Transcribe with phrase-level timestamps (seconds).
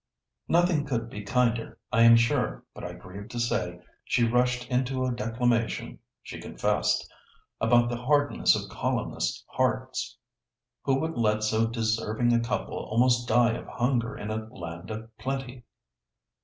[0.47, 5.05] "Nothing could be kinder, I am sure; but I grieve to say, she rushed into
[5.05, 7.07] a declamation (she confessed)
[7.59, 13.67] about the hardness of colonists' hearts—who would let so deserving a couple almost die of
[13.67, 15.65] hunger in a land of plenty."